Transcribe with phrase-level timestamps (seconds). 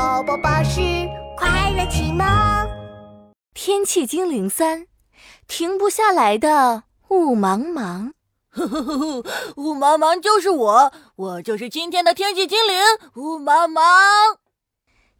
[0.00, 0.80] 宝宝巴士
[1.36, 2.26] 快乐启蒙。
[3.52, 4.86] 天气精灵三，
[5.46, 8.12] 停不下来的雾茫茫。
[9.56, 12.80] 雾茫茫就是我，我就是今天的天气精灵
[13.16, 13.82] 雾茫茫。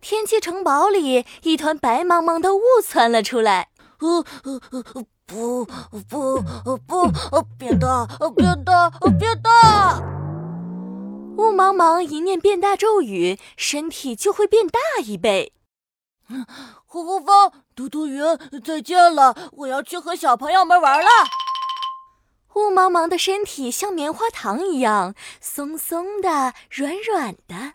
[0.00, 3.68] 天气城堡里，一团白茫茫的雾窜了出来。
[3.98, 4.62] 呃呃
[4.94, 5.66] 呃，不
[6.08, 7.12] 不不，
[7.58, 8.88] 变大，变大，
[9.18, 10.02] 变大！
[11.36, 15.52] 雾茫茫一念变大咒语，身体就会变大一倍。
[16.84, 18.22] 呼呼风，嘟嘟云，
[18.64, 19.50] 再见了！
[19.52, 21.08] 我要去和小朋友们玩了。
[22.54, 27.74] 雾茫茫的身体像棉花糖一样松松的、软软的。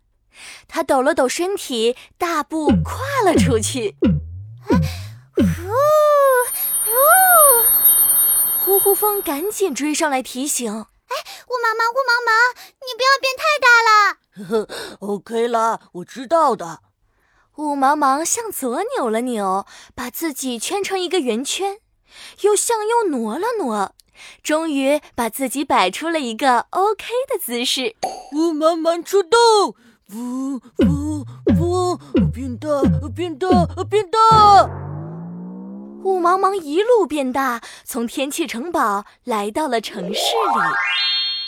[0.67, 3.95] 他抖了抖身体，大步跨了出去。
[8.59, 10.94] 呼呼风赶紧追上来提醒：“哎，
[11.47, 12.31] 雾茫茫，雾茫茫，
[12.81, 16.79] 你不要变太大了。”呵呵，OK 啦，我知道的。
[17.57, 21.79] 雾茫茫向左扭了扭，把自己圈成一个圆圈，
[22.41, 23.93] 又向右挪了挪。
[24.41, 27.95] 终于把自己摆出了一个 OK 的姿势。
[28.31, 29.39] 雾茫茫出动，
[30.13, 31.25] 呜呜
[31.59, 31.97] 呜，
[32.33, 32.69] 变大，
[33.13, 33.47] 变大，
[33.89, 34.17] 变大！
[36.03, 40.75] 雾茫茫一路变大，从天气城堡来到了城市里。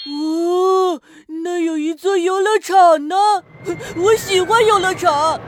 [0.07, 1.01] 哦，
[1.43, 3.15] 那有一座游乐场呢，
[3.97, 5.39] 我喜欢游乐场。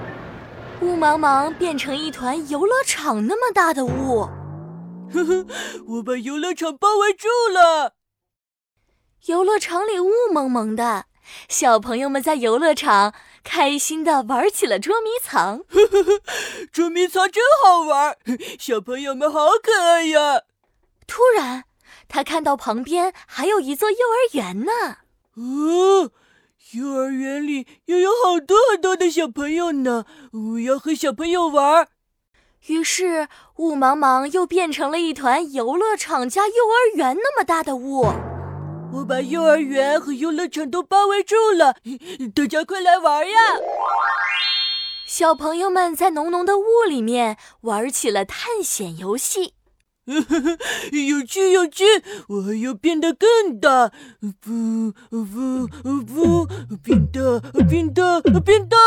[0.82, 4.28] 雾茫茫变成一团游乐场那么大的雾。
[5.12, 5.46] 呵呵，
[5.88, 7.94] 我把游乐场包围住了。
[9.26, 11.06] 游乐场里雾蒙蒙的，
[11.50, 15.60] 小朋友们在游乐场开心的玩起了捉迷藏。
[15.70, 16.22] 呵呵呵，
[16.72, 18.18] 捉迷藏真好玩，
[18.60, 20.44] 小朋友们好可爱呀！
[21.08, 21.66] 突然，
[22.08, 24.72] 他看到旁边还有一座幼儿园呢。
[25.36, 26.12] 哦，
[26.74, 31.88] 幼儿园里又有好多好多的小朋友呢，我要和小朋友玩。
[32.68, 38.12] 于是，雾茫茫又变成了一团游乐场加幼儿园那么大的雾。
[38.92, 41.76] 我把幼儿园和游乐场都包围住了，
[42.36, 43.38] 大家快来玩呀！
[45.06, 49.54] 小朋友们在浓浓的雾里面玩起了探险游戏，
[50.08, 51.84] 有趣有趣！
[52.28, 53.92] 我还要变得更大，
[54.42, 55.68] 不不
[56.04, 56.46] 不，
[56.84, 57.40] 变大
[57.70, 58.78] 变大变大！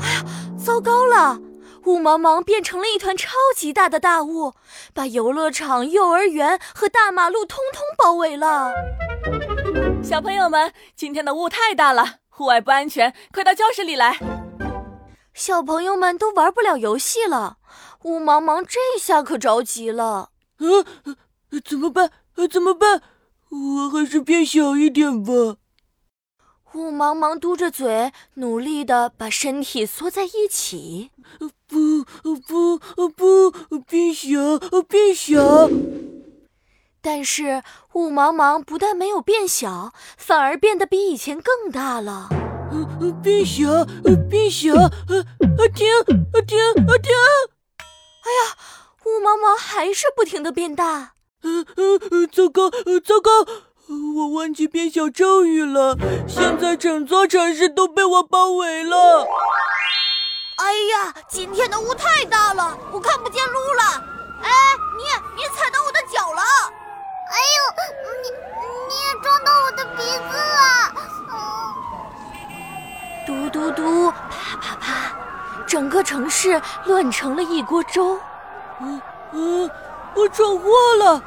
[0.00, 0.24] 哎呀，
[0.56, 1.40] 糟糕了！
[1.84, 4.52] 雾茫茫变成了一团超级大的大雾，
[4.92, 8.70] 把游乐场、幼儿园和大马路通通包围了。
[10.02, 14.18] 小朋友们，今天的雾太大了，户外不安全，快到教室里来。
[15.32, 17.57] 小朋友们都玩不了游戏了，
[18.02, 20.30] 雾茫茫这下可着急了。
[20.58, 20.84] 呃，
[21.64, 22.10] 怎么办？
[22.50, 23.02] 怎么办？
[23.50, 25.56] 我还是变小一点吧。
[26.74, 31.10] 雾茫茫嘟着嘴，努力的把身体缩在一起。
[31.66, 33.50] 不不不，
[33.86, 35.70] 变小变小！
[37.00, 37.62] 但是
[37.94, 42.28] 雾茫茫不但没有变小，反而变得比以前更大了。
[43.22, 43.86] 变小
[44.28, 44.90] 变小，啊
[45.74, 47.10] 停啊停啊停！
[48.28, 48.56] 哎呀，
[49.06, 51.12] 雾茫茫还是不停的变大。
[52.30, 53.30] 糟糕糟糕！
[54.16, 55.96] 我忘记变小咒语了，
[56.28, 59.26] 现在整座城市都被我包围了。
[60.56, 63.82] 哎呀，今天的雾太大了，我看不见路了。
[64.42, 64.50] 哎，
[64.98, 65.04] 你
[65.36, 66.42] 你踩到我的脚了。
[66.42, 67.60] 哎呦，
[68.22, 68.28] 你
[68.88, 70.92] 你也撞到我的鼻子了。
[73.26, 74.97] 嘟嘟嘟，啪啪啪，
[75.78, 78.18] 整个城市乱成了一锅粥。
[78.80, 79.00] 嗯
[79.32, 79.70] 嗯，
[80.16, 81.22] 我闯祸了，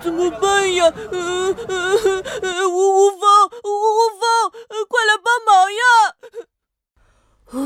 [0.00, 0.84] 怎么办呀？
[1.10, 4.52] 嗯嗯嗯，呜呜风，呜呜风，
[4.88, 5.82] 快来帮忙呀！
[7.54, 7.58] 呜。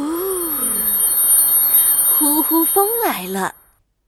[2.16, 3.54] 呼呼风来了！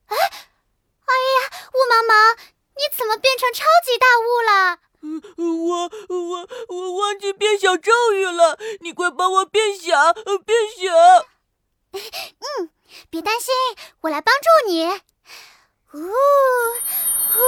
[0.07, 2.39] 哎，哎呀，雾茫茫，
[2.75, 4.79] 你怎么变成超级大雾了？
[5.37, 11.27] 我我我忘记变小咒语了，你快帮我变小，变小！
[12.41, 12.71] 嗯，
[13.11, 13.55] 别担心，
[14.01, 14.85] 我来帮助你。
[15.93, 16.11] 呜
[17.33, 17.39] 呼，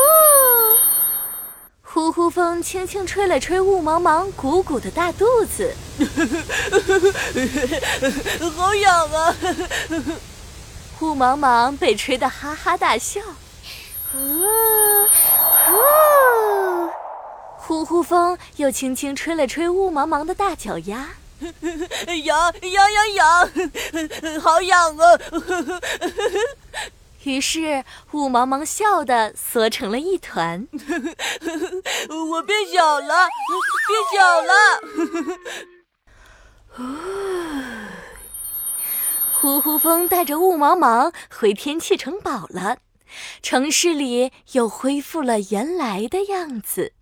[1.83, 5.75] 呼呼风轻轻吹了吹雾茫茫鼓鼓的大肚子，
[8.57, 9.35] 好痒啊！
[11.01, 13.21] 雾茫茫被吹得哈哈大笑，
[14.13, 14.19] 呼
[15.67, 16.89] 呼，
[17.59, 21.11] 呼呼风又轻轻吹了吹雾茫茫的大脚丫，
[22.25, 23.51] 痒痒痒痒，
[24.41, 25.19] 好痒啊！
[27.25, 30.69] 于是雾茫茫笑得缩成了一团，
[32.31, 33.29] 我变小了，
[33.89, 34.53] 变小了。
[39.33, 42.79] 呼呼风带着雾茫茫回天气城堡了，
[43.43, 46.93] 城市里又恢复了原来的样子。